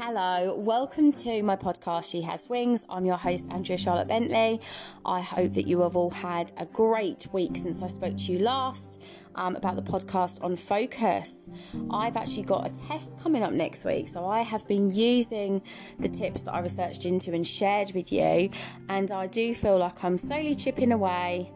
[0.00, 2.86] Hello, welcome to my podcast, She Has Wings.
[2.88, 4.60] I'm your host, Andrea Charlotte Bentley.
[5.04, 8.38] I hope that you have all had a great week since I spoke to you
[8.38, 9.02] last
[9.34, 11.50] um, about the podcast on focus.
[11.90, 15.62] I've actually got a test coming up next week, so I have been using
[15.98, 18.50] the tips that I researched into and shared with you,
[18.88, 21.50] and I do feel like I'm slowly chipping away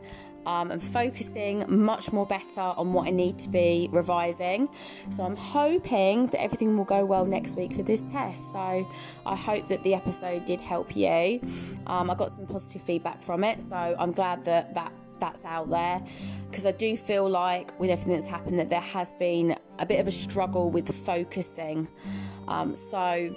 [0.47, 4.69] um, and focusing much more better on what I need to be revising.
[5.11, 8.53] So I'm hoping that everything will go well next week for this test.
[8.53, 8.89] So
[9.27, 11.41] I hope that the episode did help you.
[11.87, 15.71] Um, I got some positive feedback from it, so I'm glad that that that's out
[15.71, 16.03] there
[16.51, 20.01] because I do feel like with everything that's happened that there has been a bit
[20.01, 21.89] of a struggle with focusing.
[22.49, 23.35] Um, so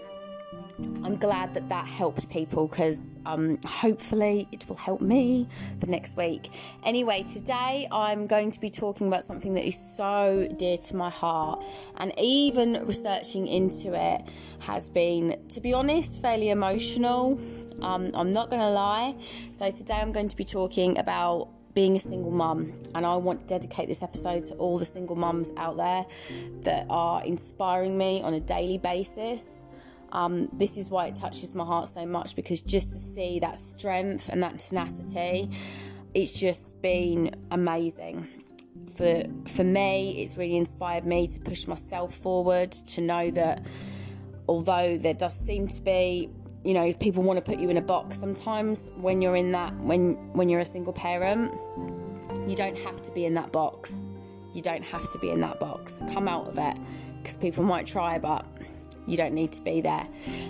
[0.78, 5.48] I'm glad that that helped people because um, hopefully it will help me
[5.80, 6.50] for next week.
[6.84, 11.10] Anyway, today I'm going to be talking about something that is so dear to my
[11.10, 11.64] heart,
[11.98, 14.22] and even researching into it
[14.60, 17.40] has been, to be honest, fairly emotional.
[17.82, 19.16] Um, I'm not going to lie.
[19.54, 23.42] So, today I'm going to be talking about being a single mum, and I want
[23.42, 26.06] to dedicate this episode to all the single mums out there
[26.64, 29.66] that are inspiring me on a daily basis
[30.16, 33.60] um, this is why it touches my heart so much because just to see that
[33.60, 35.50] strength and that tenacity,
[36.14, 38.26] it's just been amazing.
[38.96, 43.66] For for me, it's really inspired me to push myself forward to know that
[44.48, 46.30] although there does seem to be
[46.64, 49.76] you know people want to put you in a box sometimes when you're in that
[49.78, 51.52] when when you're a single parent
[52.48, 53.96] you don't have to be in that box
[54.54, 56.78] you don't have to be in that box come out of it
[57.18, 58.46] because people might try but
[59.08, 60.08] you don't need to be there.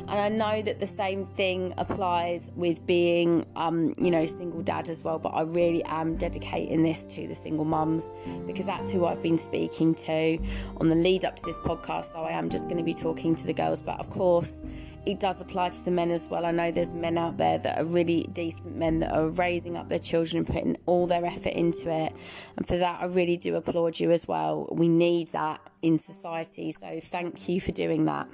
[0.07, 4.89] And I know that the same thing applies with being, um, you know, single dad
[4.89, 5.19] as well.
[5.19, 8.07] But I really am dedicating this to the single mums
[8.47, 10.37] because that's who I've been speaking to
[10.77, 12.13] on the lead up to this podcast.
[12.13, 13.81] So I am just going to be talking to the girls.
[13.81, 14.61] But of course,
[15.05, 16.45] it does apply to the men as well.
[16.45, 19.87] I know there's men out there that are really decent men that are raising up
[19.87, 22.15] their children and putting all their effort into it.
[22.57, 24.67] And for that, I really do applaud you as well.
[24.71, 26.71] We need that in society.
[26.71, 28.27] So thank you for doing that.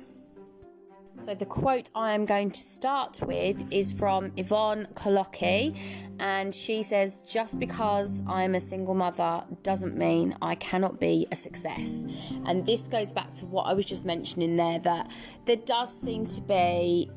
[1.22, 5.78] So, the quote I am going to start with is from Yvonne Kolocki,
[6.20, 11.36] and she says, Just because I'm a single mother doesn't mean I cannot be a
[11.36, 12.08] success.
[12.46, 15.12] And this goes back to what I was just mentioning there that
[15.46, 17.12] there does seem to be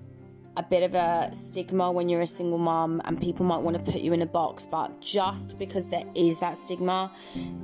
[0.57, 3.93] a bit of a stigma when you're a single mom and people might want to
[3.93, 7.11] put you in a box but just because there is that stigma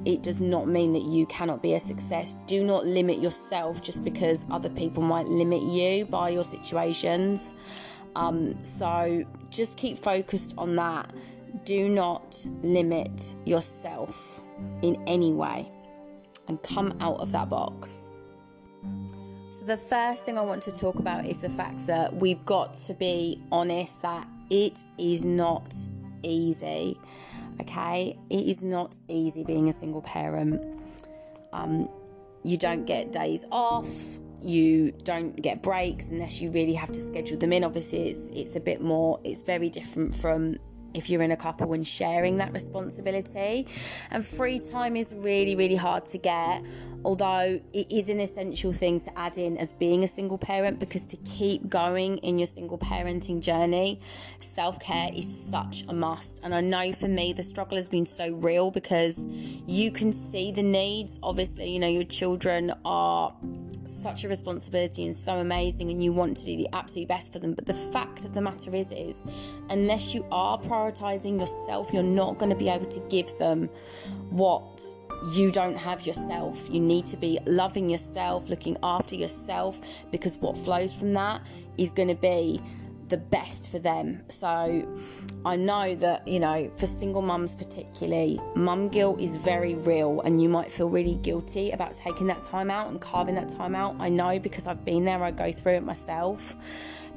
[0.04, 2.36] it does not mean that you cannot be a success.
[2.46, 7.54] Do not limit yourself just because other people might limit you by your situations.
[8.16, 11.12] Um, so just keep focused on that.
[11.64, 14.42] Do not limit yourself
[14.82, 15.70] in any way
[16.48, 18.06] and come out of that box
[19.60, 22.74] so, the first thing I want to talk about is the fact that we've got
[22.86, 25.74] to be honest that it is not
[26.22, 26.98] easy.
[27.60, 30.80] Okay, it is not easy being a single parent.
[31.52, 31.90] Um,
[32.42, 33.86] you don't get days off.
[34.40, 37.62] You don't get breaks unless you really have to schedule them in.
[37.62, 39.20] Obviously, it's it's a bit more.
[39.24, 40.56] It's very different from
[40.94, 43.66] if you're in a couple and sharing that responsibility.
[44.10, 46.62] And free time is really, really hard to get,
[47.04, 51.02] although it is an essential thing to add in as being a single parent because
[51.04, 54.00] to keep going in your single parenting journey,
[54.40, 56.40] self care is such a must.
[56.42, 59.18] And I know for me, the struggle has been so real because
[59.66, 61.18] you can see the needs.
[61.22, 63.34] Obviously, you know, your children are
[63.84, 67.38] such a responsibility and so amazing and you want to do the absolute best for
[67.38, 69.16] them but the fact of the matter is is
[69.68, 70.58] unless you are
[70.88, 73.68] yourself you're not going to be able to give them
[74.30, 74.82] what
[75.32, 79.80] you don't have yourself you need to be loving yourself looking after yourself
[80.10, 81.42] because what flows from that
[81.76, 82.60] is going to be
[83.10, 84.22] the best for them.
[84.30, 84.86] So
[85.44, 90.40] I know that, you know, for single mums particularly, mum guilt is very real and
[90.40, 93.96] you might feel really guilty about taking that time out and carving that time out.
[93.98, 96.56] I know because I've been there, I go through it myself.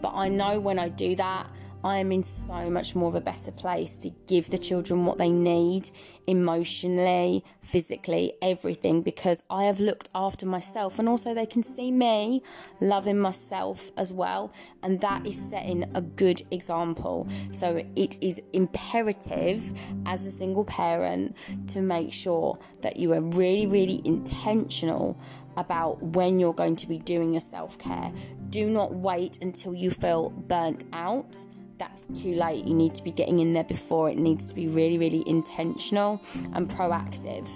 [0.01, 1.47] But I know when I do that,
[1.83, 5.17] I am in so much more of a better place to give the children what
[5.17, 5.89] they need
[6.27, 12.41] emotionally, physically, everything because I have looked after myself and also they can see me
[12.79, 14.53] loving myself as well.
[14.81, 17.27] And that is setting a good example.
[17.51, 19.73] So it is imperative
[20.05, 21.35] as a single parent
[21.67, 25.17] to make sure that you are really, really intentional
[25.57, 28.11] about when you're going to be doing your self care.
[28.49, 31.35] Do not wait until you feel burnt out
[31.77, 32.65] that's too late.
[32.65, 34.09] You need to be getting in there before.
[34.09, 36.21] It needs to be really, really intentional
[36.53, 37.49] and proactive.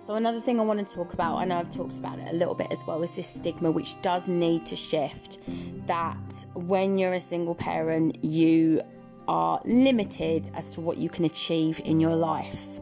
[0.00, 2.32] So, another thing I want to talk about, I know I've talked about it a
[2.32, 5.40] little bit as well, is this stigma which does need to shift.
[5.86, 8.82] That when you're a single parent, you
[9.26, 12.80] are limited as to what you can achieve in your life.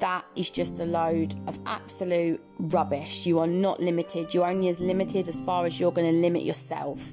[0.00, 3.24] That is just a load of absolute rubbish.
[3.24, 4.34] You are not limited.
[4.34, 7.12] You're only as limited as far as you're going to limit yourself.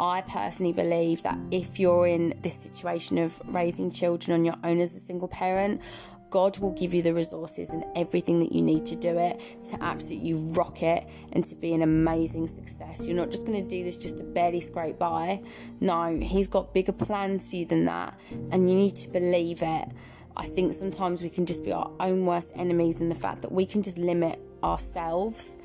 [0.00, 4.80] I personally believe that if you're in this situation of raising children on your own
[4.80, 5.82] as a single parent,
[6.30, 9.82] God will give you the resources and everything that you need to do it to
[9.82, 13.06] absolutely rock it and to be an amazing success.
[13.06, 15.42] You're not just going to do this just to barely scrape by.
[15.80, 18.18] No, He's got bigger plans for you than that,
[18.50, 19.88] and you need to believe it.
[20.36, 23.52] I think sometimes we can just be our own worst enemies in the fact that
[23.52, 25.58] we can just limit ourselves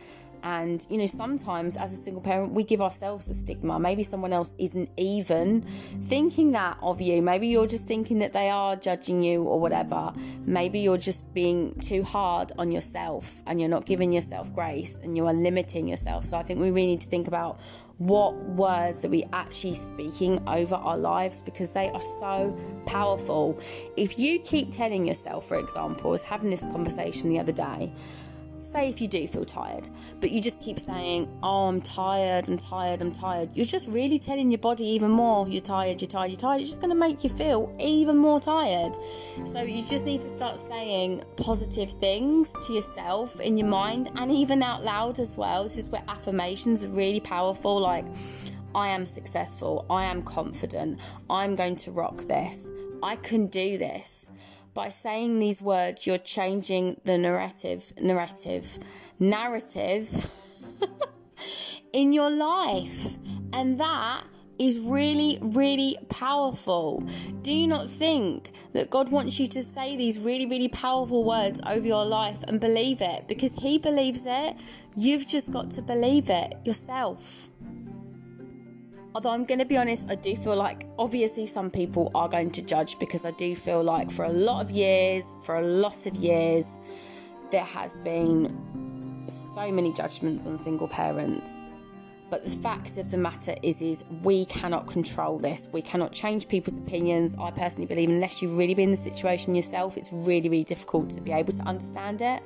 [0.45, 3.79] and, you know, sometimes as a single parent, we give ourselves a stigma.
[3.79, 5.65] Maybe someone else isn't even
[6.03, 7.23] thinking that of you.
[7.23, 10.13] Maybe you're just thinking that they are judging you or whatever.
[10.45, 15.17] Maybe you're just being too hard on yourself and you're not giving yourself grace and
[15.17, 16.27] you are limiting yourself.
[16.27, 17.59] So I think we really need to think about
[17.97, 22.55] what words are we actually speaking over our lives because they are so
[22.85, 23.59] powerful.
[23.97, 27.91] If you keep telling yourself, for example, I was having this conversation the other day
[28.63, 32.57] say if you do feel tired, but you just keep saying, Oh, I'm tired, I'm
[32.57, 36.31] tired, I'm tired, you're just really telling your body even more, you're tired, you're tired,
[36.31, 36.61] you're tired.
[36.61, 38.95] It's just going to make you feel even more tired.
[39.45, 44.31] So you just need to start saying positive things to yourself in your mind and
[44.31, 45.63] even out loud as well.
[45.63, 47.79] This is where affirmations are really powerful.
[47.79, 48.05] Like,
[48.73, 50.99] I am successful, I am confident,
[51.29, 52.67] I'm going to rock this,
[53.01, 54.33] I can do this
[54.75, 58.77] by saying these words, you're changing the narrative, narrative,
[59.17, 60.29] narrative
[61.93, 63.17] in your life.
[63.53, 64.25] And that
[64.59, 67.03] is really, really powerful.
[67.41, 71.61] Do you not think that God wants you to say these really, really powerful words
[71.65, 73.29] over your life and believe it?
[73.29, 74.55] Because He believes it.
[74.97, 77.49] You've just got to believe it yourself.
[79.15, 82.51] Although I'm going to be honest, I do feel like obviously some people are going
[82.51, 86.05] to judge because I do feel like for a lot of years, for a lot
[86.05, 86.81] of years,
[87.49, 89.25] there has been
[89.55, 91.71] so many judgments on single parents.
[92.29, 95.69] But the fact of the matter is, is we cannot control this.
[95.71, 97.35] We cannot change people's opinions.
[97.39, 101.11] I personally believe unless you've really been in the situation yourself, it's really, really difficult
[101.11, 102.43] to be able to understand it.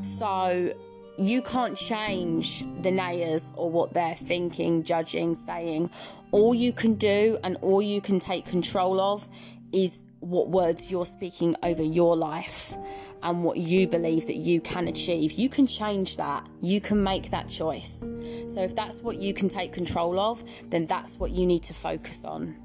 [0.00, 0.74] So
[1.18, 5.90] you can't change the nayers or what they're thinking, judging, saying.
[6.30, 9.28] All you can do and all you can take control of
[9.72, 12.74] is what words you're speaking over your life
[13.22, 15.32] and what you believe that you can achieve.
[15.32, 16.46] You can change that.
[16.60, 18.00] You can make that choice.
[18.48, 21.74] So if that's what you can take control of, then that's what you need to
[21.74, 22.56] focus on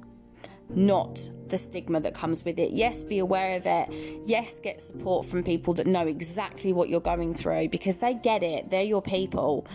[0.70, 2.72] not the stigma that comes with it.
[2.72, 3.88] Yes, be aware of it.
[4.26, 8.42] Yes, get support from people that know exactly what you're going through because they get
[8.42, 8.70] it.
[8.70, 9.66] They're your people.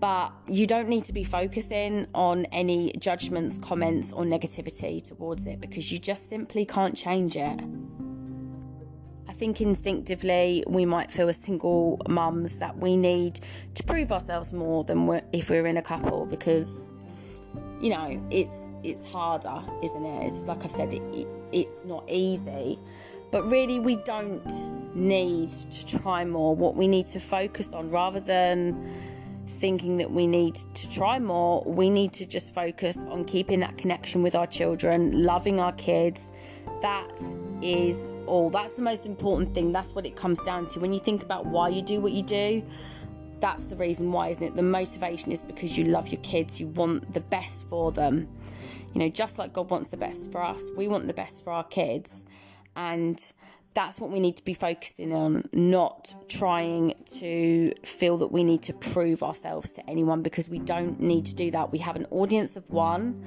[0.00, 5.60] But you don't need to be focusing on any judgments, comments, or negativity towards it
[5.60, 7.60] because you just simply can't change it.
[9.28, 13.40] I think instinctively we might feel as single mums that we need
[13.74, 16.88] to prove ourselves more than we're, if we're in a couple because
[17.80, 20.26] you know, it's it's harder, isn't it?
[20.26, 22.78] It's like I've said, it, it, it's not easy.
[23.30, 26.56] But really, we don't need to try more.
[26.56, 28.90] What we need to focus on, rather than
[29.46, 33.76] thinking that we need to try more, we need to just focus on keeping that
[33.76, 36.32] connection with our children, loving our kids.
[36.80, 37.20] That
[37.60, 38.50] is all.
[38.50, 39.72] That's the most important thing.
[39.72, 40.80] That's what it comes down to.
[40.80, 42.62] When you think about why you do what you do,
[43.40, 44.54] that's the reason why, isn't it?
[44.54, 48.28] The motivation is because you love your kids, you want the best for them.
[48.94, 51.52] You know, just like God wants the best for us, we want the best for
[51.52, 52.26] our kids.
[52.74, 53.20] And
[53.74, 58.62] that's what we need to be focusing on, not trying to feel that we need
[58.64, 61.70] to prove ourselves to anyone because we don't need to do that.
[61.70, 63.24] We have an audience of one,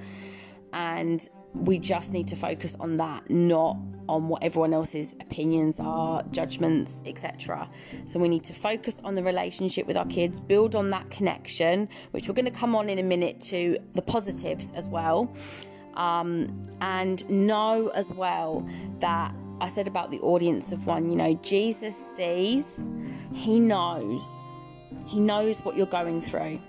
[0.73, 3.77] and we just need to focus on that, not
[4.07, 7.69] on what everyone else's opinions are, judgments, etc.
[8.05, 11.89] So we need to focus on the relationship with our kids, build on that connection,
[12.11, 15.33] which we're going to come on in a minute to the positives as well.
[15.95, 18.67] Um, and know as well
[18.99, 22.85] that I said about the audience of one, you know, Jesus sees,
[23.33, 24.25] he knows,
[25.05, 26.61] he knows what you're going through,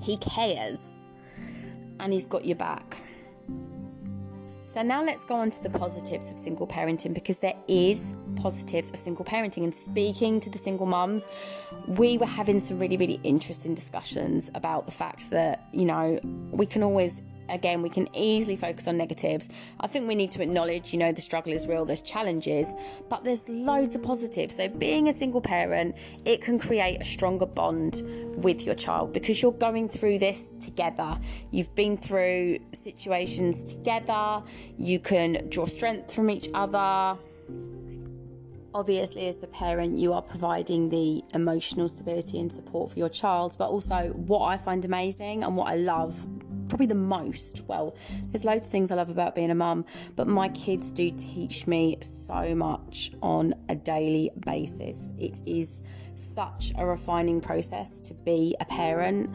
[0.00, 1.00] he cares,
[1.98, 3.01] and he's got your back.
[4.72, 8.88] So now let's go on to the positives of single parenting because there is positives
[8.88, 9.64] of single parenting.
[9.64, 11.28] And speaking to the single mums
[11.86, 16.18] we were having some really really interesting discussions about the fact that you know
[16.50, 19.48] we can always again, we can easily focus on negatives.
[19.80, 22.74] I think we need to acknowledge, you know, the struggle is real, there's challenges,
[23.08, 24.56] but there's loads of positives.
[24.56, 28.02] So, being a single parent, it can create a stronger bond
[28.42, 31.18] with your child because you're going through this together.
[31.50, 34.42] You've been through situations together,
[34.78, 37.18] you can draw strength from each other
[38.74, 43.54] obviously as the parent you are providing the emotional stability and support for your child
[43.58, 46.26] but also what i find amazing and what i love
[46.72, 47.60] probably the most.
[47.68, 47.94] Well
[48.30, 49.84] there's loads of things i love about being a mum
[50.16, 55.10] but my kids do teach me so much on a daily basis.
[55.18, 55.82] It is
[56.14, 59.28] such a refining process to be a parent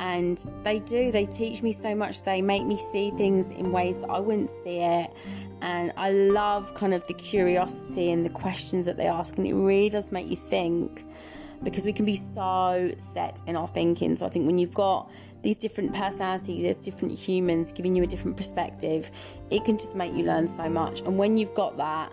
[0.00, 1.12] and they do.
[1.12, 2.22] They teach me so much.
[2.22, 5.12] They make me see things in ways that i wouldn't see it
[5.60, 9.54] and i love kind of the curiosity and the questions that they ask and it
[9.54, 11.04] really does make you think
[11.62, 14.16] because we can be so set in our thinking.
[14.16, 15.10] So i think when you've got
[15.42, 19.10] these different personalities there's different humans giving you a different perspective.
[19.50, 21.00] It can just make you learn so much.
[21.00, 22.12] And when you've got that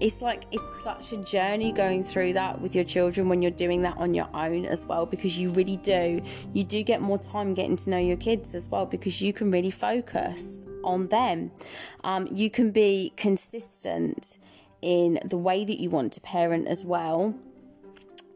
[0.00, 3.82] it's like it's such a journey going through that with your children when you're doing
[3.82, 6.20] that on your own as well because you really do.
[6.52, 9.50] You do get more time getting to know your kids as well because you can
[9.50, 11.50] really focus on them.
[12.04, 14.38] Um, you can be consistent
[14.82, 17.34] in the way that you want to parent as well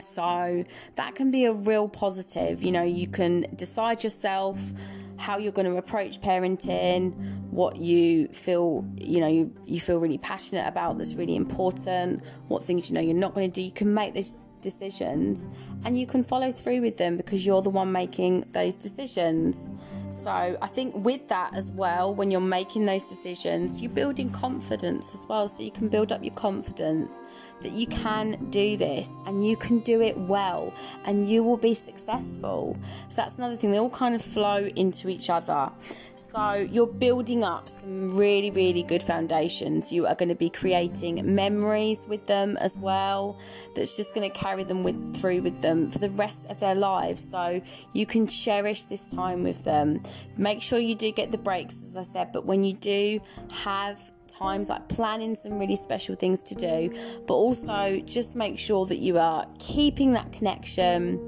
[0.02, 0.64] so
[0.96, 4.72] that can be a real positive you know you can decide yourself
[5.20, 7.12] how you're going to approach parenting,
[7.50, 12.64] what you feel, you know, you, you feel really passionate about that's really important, what
[12.64, 13.62] things you know you're not going to do.
[13.62, 15.50] You can make those decisions
[15.84, 19.74] and you can follow through with them because you're the one making those decisions.
[20.10, 25.14] So I think with that as well, when you're making those decisions, you're building confidence
[25.14, 25.48] as well.
[25.48, 27.20] So you can build up your confidence
[27.62, 30.72] that you can do this and you can do it well
[31.04, 32.76] and you will be successful.
[33.08, 35.70] So that's another thing, they all kind of flow into each other.
[36.16, 39.90] So you're building up some really, really good foundations.
[39.90, 43.38] You are going to be creating memories with them as well
[43.74, 46.74] that's just going to carry them with, through with them for the rest of their
[46.74, 47.28] lives.
[47.28, 47.62] So
[47.92, 50.02] you can cherish this time with them.
[50.36, 54.00] Make sure you do get the breaks, as I said, but when you do have
[54.40, 56.92] times, like planning some really special things to do,
[57.26, 61.26] but also just make sure that you are keeping that connection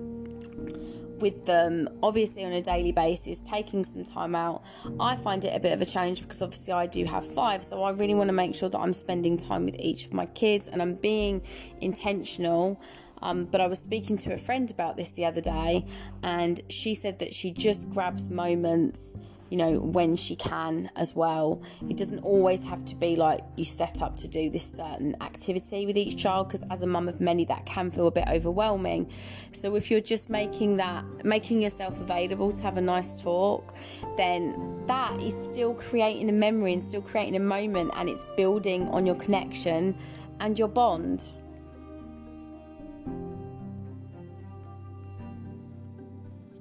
[1.19, 4.65] with them obviously on a daily basis taking some time out.
[4.99, 7.85] I find it a bit of a challenge because obviously i do have five so
[7.85, 10.67] i really want to make sure that i'm spending time with each of my kids
[10.67, 11.41] and i'm being
[11.81, 12.81] intentional.
[13.23, 15.87] Um, but I was speaking to a friend about this the other day,
[16.25, 19.17] and she said that she just grabs moments
[19.53, 21.61] you know, when she can as well.
[21.91, 25.85] It doesn't always have to be like you set up to do this certain activity
[25.85, 29.13] with each child because as a mum of many that can feel a bit overwhelming.
[29.53, 33.77] So if you're just making that making yourself available to have a nice talk,
[34.17, 38.89] then that is still creating a memory and still creating a moment and it's building
[38.89, 39.95] on your connection
[40.41, 41.35] and your bond.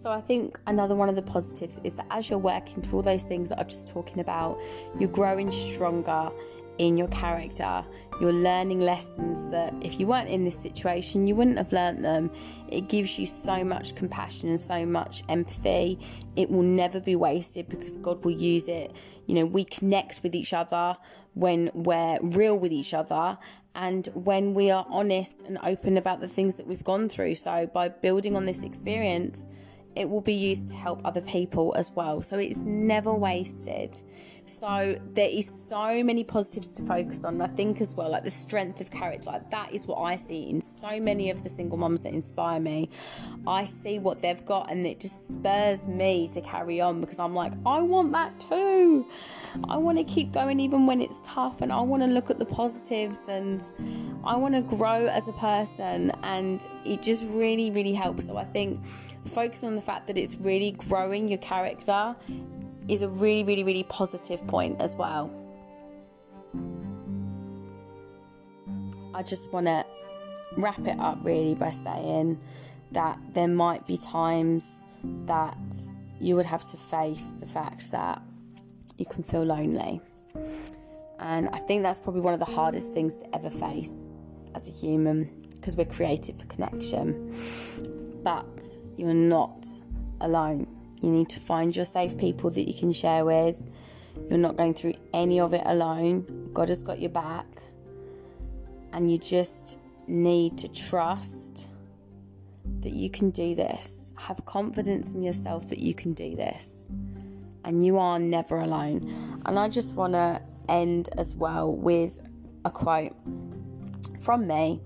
[0.02, 3.04] So I think another one of the positives is that as you're working through all
[3.04, 4.60] those things that I've just talking about,
[5.00, 6.32] you're growing stronger
[6.80, 7.86] in your character.
[8.20, 12.32] You're learning lessons that if you weren't in this situation, you wouldn't have learnt them.
[12.68, 16.00] It gives you so much compassion and so much empathy.
[16.36, 18.96] It will never be wasted because God will use it.
[19.28, 20.98] You know, we connect with each other
[21.36, 23.38] when we're real with each other
[23.76, 27.36] and when we are honest and open about the things that we've gone through.
[27.36, 29.48] So by building on this experience,
[29.96, 32.22] it will be used to help other people as well.
[32.22, 34.02] So it's never wasted.
[34.46, 37.42] So there is so many positives to focus on.
[37.42, 40.50] I think as well, like the strength of character, like that is what I see
[40.50, 42.90] in so many of the single moms that inspire me.
[43.48, 47.34] I see what they've got and it just spurs me to carry on because I'm
[47.34, 49.06] like, I want that too.
[49.70, 52.40] I want to keep going even when it's tough and I want to look at
[52.40, 53.62] the positives and
[54.24, 58.26] I want to grow as a person and it just really, really helps.
[58.26, 58.86] So I think
[59.26, 62.16] focusing on the fact that it's really growing your character
[62.92, 65.32] is a really, really, really positive point as well.
[69.14, 69.86] I just want to
[70.58, 72.38] wrap it up really by saying
[72.92, 74.84] that there might be times
[75.26, 75.58] that
[76.20, 78.22] you would have to face the fact that
[78.98, 80.02] you can feel lonely.
[81.20, 83.96] And I think that's probably one of the hardest things to ever face
[84.54, 87.34] as a human because we're created for connection.
[88.22, 88.64] But
[88.98, 89.66] you're not
[90.20, 90.68] alone.
[91.02, 93.62] You need to find your safe people that you can share with.
[94.30, 96.50] You're not going through any of it alone.
[96.54, 97.48] God has got your back.
[98.94, 99.78] And you just
[100.08, 101.68] need to trust
[102.80, 104.14] that you can do this.
[104.18, 106.90] Have confidence in yourself that you can do this.
[107.64, 109.42] and you are never alone.
[109.46, 112.28] And I just want to end as well with
[112.66, 113.16] a quote
[114.22, 114.82] from me,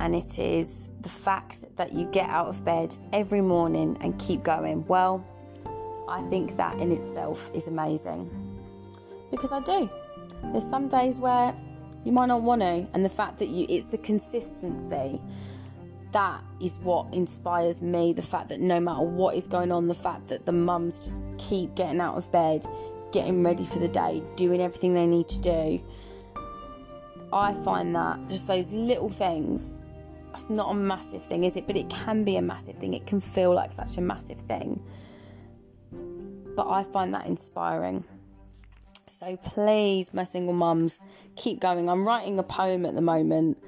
[0.00, 4.42] and it is the fact that you get out of bed every morning and keep
[4.42, 4.86] going.
[4.86, 5.24] Well,
[6.08, 8.30] I think that in itself is amazing
[9.30, 9.88] because I do.
[10.52, 11.54] There's some days where
[12.04, 15.20] you might not want to, and the fact that you it's the consistency
[16.14, 18.12] that is what inspires me.
[18.12, 21.22] The fact that no matter what is going on, the fact that the mums just
[21.38, 22.64] keep getting out of bed,
[23.12, 25.82] getting ready for the day, doing everything they need to do.
[27.32, 29.82] I find that just those little things,
[30.30, 31.66] that's not a massive thing, is it?
[31.66, 32.94] But it can be a massive thing.
[32.94, 34.80] It can feel like such a massive thing.
[36.56, 38.04] But I find that inspiring.
[39.08, 41.00] So please, my single mums,
[41.36, 41.88] keep going.
[41.88, 43.58] I'm writing a poem at the moment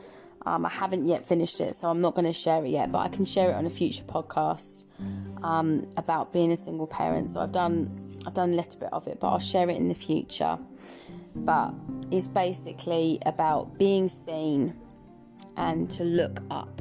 [0.47, 2.99] um, I haven't yet finished it, so I'm not going to share it yet, but
[2.99, 4.85] I can share it on a future podcast
[5.43, 7.33] um, about being a single parent.
[7.33, 7.91] So I've done
[8.25, 10.57] I've done a little bit of it, but I'll share it in the future.
[11.35, 11.75] But
[12.13, 14.75] it's basically about being seen
[15.57, 16.81] and to look up.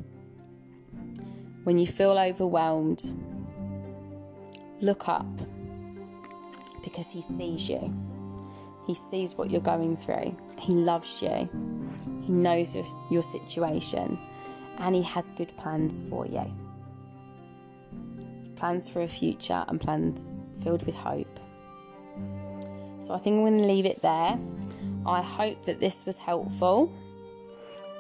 [1.64, 3.12] When you feel overwhelmed,
[4.80, 5.26] look up
[6.96, 7.94] because he sees you.
[8.88, 10.36] He sees what you're going through.
[10.60, 11.50] He loves you.
[12.22, 14.18] He knows your, your situation.
[14.78, 16.46] And He has good plans for you.
[18.56, 21.40] Plans for a future and plans filled with hope.
[23.02, 24.40] So I think I'm going to leave it there.
[25.06, 26.94] I hope that this was helpful.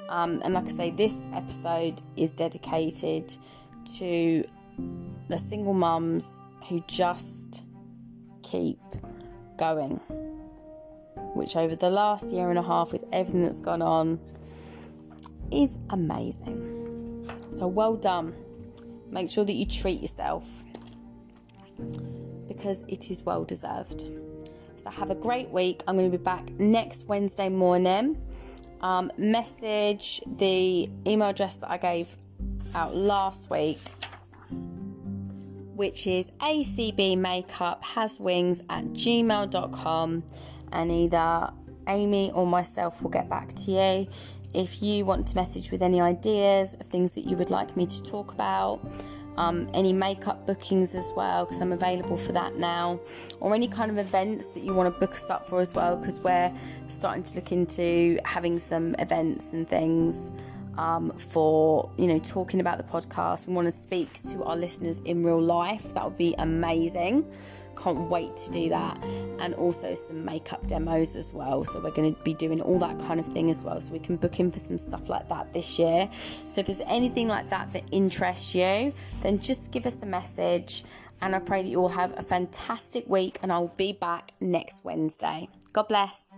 [0.08, 3.36] Um, and like I say, this episode is dedicated
[3.98, 4.48] to
[5.28, 7.64] the single mums who just
[8.56, 8.80] keep
[9.58, 10.00] going
[11.36, 14.20] which over the last year and a half, with everything that's gone on,
[15.52, 17.30] is amazing.
[17.52, 18.34] So well done.
[19.12, 20.64] Make sure that you treat yourself
[22.48, 24.06] because it is well deserved.
[24.78, 25.84] So have a great week.
[25.88, 28.22] I'm going to be back next Wednesday morning.
[28.82, 32.16] Um, message the email address that I gave
[32.74, 33.80] out last week,
[35.76, 40.24] which is acbmakeuphaswings at gmail.com
[40.72, 41.52] and either
[41.88, 44.08] Amy or myself will get back to you.
[44.54, 47.86] If you want to message with any ideas of things that you would like me
[47.86, 48.80] to talk about,
[49.38, 53.02] um, any makeup bookings as well, because I'm available for that now,
[53.42, 55.98] or any kind of events that you want to book us up for as well,
[55.98, 56.54] because we're
[56.88, 60.32] starting to look into having some events and things
[60.78, 63.48] um, for you know talking about the podcast.
[63.48, 65.94] We want to speak to our listeners in real life.
[65.94, 67.26] That would be amazing.
[67.78, 69.04] Can't wait to do that.
[69.40, 71.64] And also some makeup demos as well.
[71.64, 73.80] So we're going to be doing all that kind of thing as well.
[73.82, 76.10] So we can book in for some stuff like that this year.
[76.48, 80.84] So if there's anything like that that interests you, then just give us a message.
[81.22, 83.40] And I pray that you all have a fantastic week.
[83.42, 85.50] And I'll be back next Wednesday.
[85.74, 86.36] God bless.